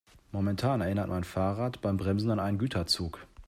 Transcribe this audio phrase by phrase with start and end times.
[0.31, 3.27] Momentan erinnert mein Fahrrad beim Bremsen an einen Güterzug.